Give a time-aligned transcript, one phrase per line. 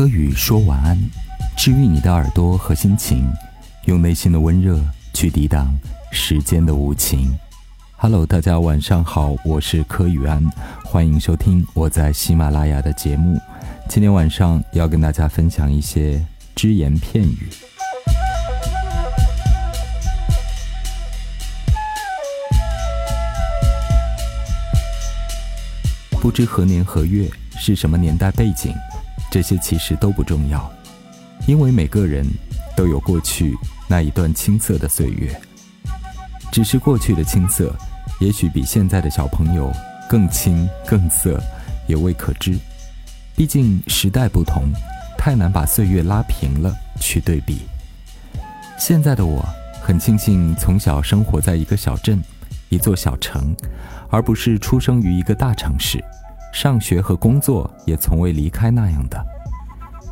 [0.00, 0.98] 柯宇说晚安，
[1.58, 3.30] 治愈你的耳朵和心情，
[3.84, 4.80] 用内心的温热
[5.12, 5.78] 去抵挡
[6.10, 7.38] 时间的无情。
[7.98, 10.42] Hello，大家晚上好，我是柯宇安，
[10.86, 13.38] 欢迎收听我在喜马拉雅的节目。
[13.90, 16.24] 今天晚上要跟大家分享一些
[16.54, 17.50] 只言片语。
[26.12, 27.28] 不知何年何月
[27.58, 28.74] 是什么年代背景。
[29.30, 30.70] 这些其实都不重要，
[31.46, 32.26] 因为每个人
[32.76, 33.54] 都有过去
[33.88, 35.40] 那一段青涩的岁月。
[36.50, 37.72] 只是过去的青涩，
[38.20, 39.72] 也许比现在的小朋友
[40.08, 41.40] 更青更涩，
[41.86, 42.58] 也未可知。
[43.36, 44.64] 毕竟时代不同，
[45.16, 47.60] 太难把岁月拉平了去对比。
[48.76, 49.44] 现在的我
[49.80, 52.20] 很庆幸从小生活在一个小镇，
[52.68, 53.54] 一座小城，
[54.10, 56.02] 而不是出生于一个大城市。
[56.52, 59.24] 上学和工作也从未离开那样的，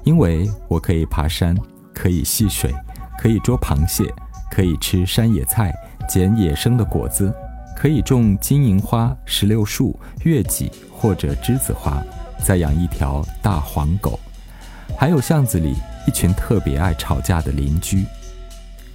[0.04, 1.56] 因为我可以爬山，
[1.92, 2.74] 可以戏水，
[3.18, 4.12] 可以捉螃蟹，
[4.50, 5.74] 可以吃山野菜，
[6.08, 7.34] 捡野生的果子，
[7.76, 12.02] 可以种金银花、石榴树、月季或者栀子花，
[12.42, 14.18] 再养一条大黄狗，
[14.96, 15.74] 还有巷子里
[16.06, 18.06] 一群特别爱吵架的邻居。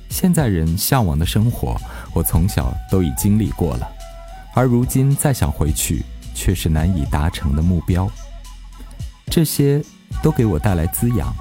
[0.09, 1.75] 现在人向往的生活，
[2.13, 3.87] 我从小都已经历过了，
[4.53, 6.03] 而如今再想回去。
[6.33, 8.09] 却是难以达成的目标。
[9.27, 9.83] 这些
[10.21, 11.33] 都给我带来滋养，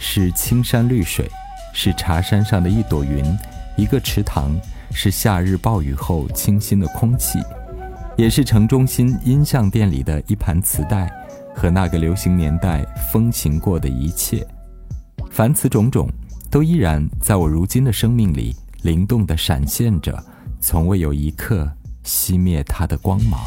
[0.00, 1.30] 是青山绿水，
[1.72, 3.24] 是茶山上的一朵云，
[3.76, 4.50] 一个池塘，
[4.92, 7.38] 是夏日暴雨后清新的空气，
[8.16, 11.10] 也是城中心音像店里的一盘磁带
[11.54, 14.46] 和那个流行年代风行过的一切。
[15.30, 16.08] 凡此种种，
[16.50, 20.24] 都依然在我如今的生命里灵动地闪现着，
[20.60, 21.70] 从未有一刻
[22.04, 23.40] 熄灭它的光芒。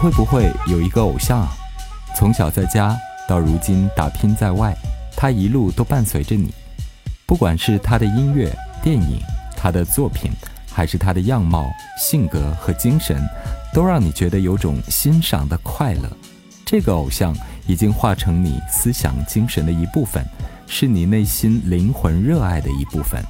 [0.00, 1.52] 会不会有一个偶像啊？
[2.16, 2.96] 从小在家
[3.28, 4.74] 到如今打拼在外，
[5.14, 6.54] 他一路都伴随着你。
[7.26, 8.50] 不管是他的音乐、
[8.82, 9.20] 电影，
[9.54, 10.30] 他的作品，
[10.72, 13.22] 还是他的样貌、性格和精神，
[13.74, 16.10] 都让你觉得有种欣赏的快乐。
[16.64, 20.24] 这个偶像已经化成你思想精神的一部分，
[20.66, 23.22] 是你内心灵魂热爱的一部分。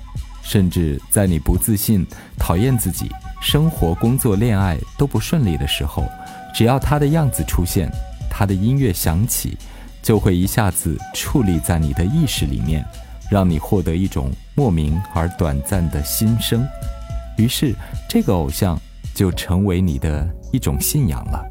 [0.43, 2.07] 甚至在你不自信、
[2.39, 3.11] 讨厌自己、
[3.43, 6.09] 生活、工作、恋爱都不顺利的时候。
[6.55, 7.91] 只要他的样子出现，
[8.31, 9.57] 他的音乐响起，
[10.03, 12.85] 就会一下子矗立在你的意识里面，
[13.31, 16.67] 让你获得一种莫名而短暂的心声。
[17.37, 17.75] 于是，
[18.09, 18.79] 这个偶像
[19.15, 21.43] 就成为你的一种信仰了，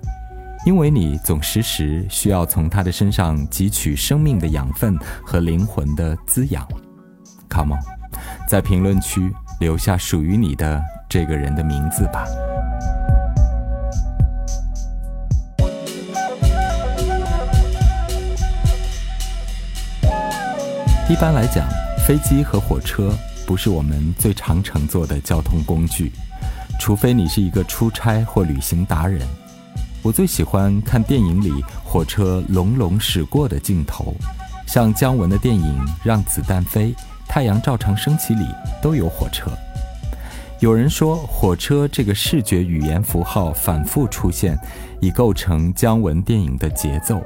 [0.65, 6.67] 因为你总时时需要从他的身上汲取生命的养分和灵魂的滋养。
[7.49, 7.81] Come on，
[8.47, 12.25] 在评论区留下属于你的这个人的名字吧。
[21.09, 21.67] 一般来讲，
[22.05, 23.11] 飞机和火车
[23.43, 26.11] 不是我们最常乘坐的交通工具，
[26.79, 29.27] 除非你是一个出差或旅行达人。
[30.03, 31.51] 我最喜欢看电影里
[31.83, 34.13] 火车隆隆驶过的镜头，
[34.67, 36.89] 像姜文的电影《让子弹飞》
[37.27, 38.45] 《太阳照常升起》里
[38.79, 39.49] 都有火车。
[40.59, 44.55] 有人说，火车这个视觉语言符号反复出现，
[45.01, 47.19] 已构成姜文电影的节奏。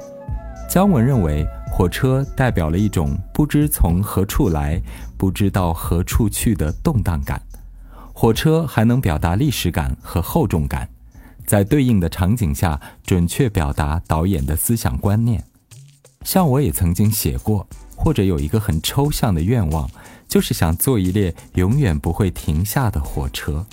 [0.70, 1.46] 姜文认为。
[1.76, 4.80] 火车代表了一种不知从何处来、
[5.18, 7.42] 不知道何处去的动荡感。
[8.12, 10.88] 火车还能表达历史感和厚重感，
[11.44, 15.42] 在对应的场景下准确表达导演的思想观念。
[16.22, 19.90] 像我也曾经写过，或者有一个很抽象的愿望，
[20.28, 23.66] 就是想做一列永远不会停下的火车。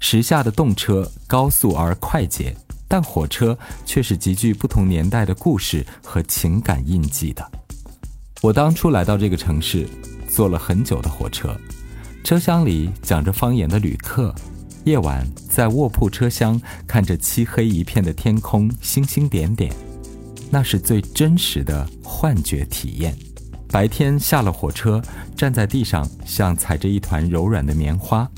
[0.00, 2.56] 时下的动车高速而快捷。
[2.88, 7.44] 但火车却是极具不同年代的故事和情感印记的。
[8.42, 9.88] 我当初来到这个城市，
[10.28, 11.56] 坐了很久的火车，
[12.22, 14.34] 车厢里讲着方言的旅客，
[14.84, 19.72] 夜晚在卧铺车厢看着漆黑一片的天空，星星点点，
[20.50, 23.16] 那是最真实的幻觉体验。
[23.68, 25.02] 白天下了火车，
[25.34, 28.30] 站在地上像踩着一团柔软的棉花，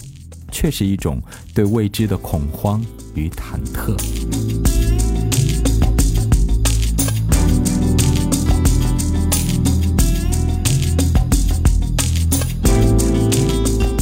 [0.51, 1.21] 却是一种
[1.53, 2.83] 对未知的恐慌。
[3.19, 3.97] 与忐忑。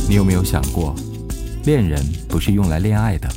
[0.07, 0.95] 你有没有想过，
[1.65, 3.29] 恋人不是用来恋爱的，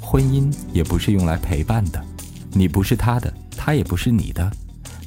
[0.00, 2.04] 婚姻也不是用来陪伴的，
[2.52, 4.50] 你不是他的，他也不是你的，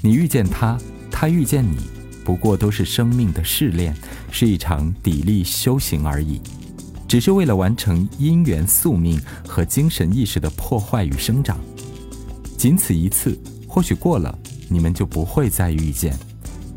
[0.02, 0.78] 你遇见他，
[1.12, 1.78] 他遇见你，
[2.24, 3.94] 不过都是生命的试炼，
[4.32, 6.42] 是一场砥砺修行而已。
[7.12, 11.60] 只是为了完成因缘宿命和精神意识的破坏与生长。
[12.58, 13.38] 仅此一次，
[13.68, 14.34] 或许过了，
[14.70, 16.14] 你们就不会再遇见；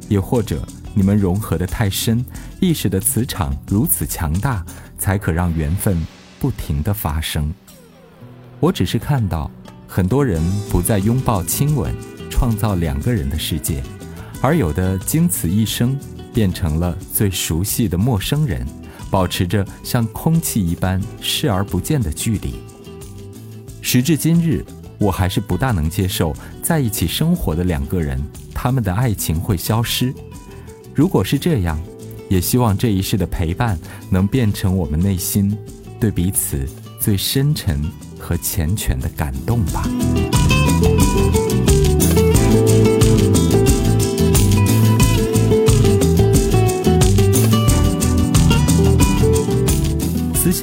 [0.09, 2.27] 也或者你们融合的太深，
[2.61, 4.67] 意识的磁场如此强大，
[4.99, 6.05] 才可让缘分
[6.41, 7.55] 不停的发生。
[8.59, 9.49] 我只是看到，
[9.87, 11.95] 很多人不再拥抱亲吻，
[12.29, 13.81] 创造两个人的世界，
[14.43, 15.97] 而有的经此一生，
[16.33, 18.67] 变成了最熟悉的陌生人，
[19.15, 22.55] 保持着像空气一般视而不见的距离。
[23.81, 24.65] 时至今日。
[24.97, 28.19] 我还是不大能接受在一起生活的两个人，
[28.55, 30.15] 他们的爱情会消失。
[30.95, 31.79] 如果是这样，
[32.31, 33.79] 也希望这一世的陪伴
[34.09, 35.55] 能变成我们内心
[36.01, 36.67] 对彼此
[37.01, 37.83] 最深沉
[38.19, 39.83] 和缱绻的感动吧。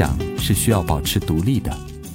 [0.02, 1.72] 想是需要保持独立的，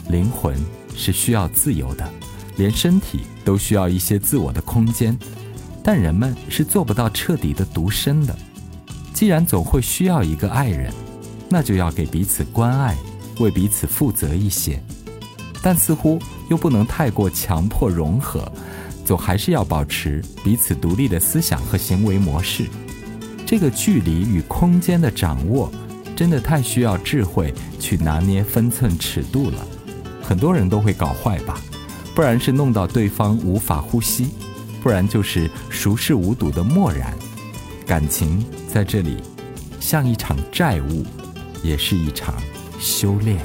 [0.08, 0.56] 灵魂。
[0.96, 2.10] 是需要自由的，
[2.56, 5.16] 连身体都需要一些自我的空间，
[5.84, 8.34] 但人们是做不到彻底的独身的。
[9.12, 10.92] 既然总会需要一个爱人，
[11.48, 12.96] 那就要给彼此关爱，
[13.38, 14.82] 为彼此负责一些，
[15.62, 16.18] 但似乎
[16.48, 18.50] 又不能太过强迫融合，
[19.04, 22.64] 总还是要保持彼此独立的思想和行为模式。
[23.44, 25.70] 这个距离与空间的掌握，
[26.16, 29.66] 真的太需要智慧去拿捏分寸尺度了。
[30.22, 31.60] 很多人都会搞坏吧，
[32.14, 34.30] 不然是弄到对方无法呼吸，
[34.82, 37.14] 不然就是熟视无睹的漠然。
[37.86, 39.18] 感情在这里，
[39.78, 41.04] 像一场债务，
[41.62, 42.34] 也是一场
[42.80, 43.38] 修炼。